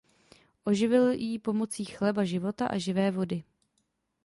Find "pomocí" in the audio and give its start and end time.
1.39-1.85